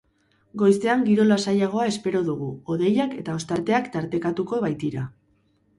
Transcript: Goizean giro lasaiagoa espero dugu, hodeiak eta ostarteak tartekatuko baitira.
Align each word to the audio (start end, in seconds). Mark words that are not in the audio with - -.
Goizean 0.61 1.03
giro 1.09 1.25
lasaiagoa 1.27 1.85
espero 1.91 2.23
dugu, 2.31 2.49
hodeiak 2.75 3.17
eta 3.21 3.39
ostarteak 3.43 3.95
tartekatuko 3.99 4.65
baitira. 4.67 5.11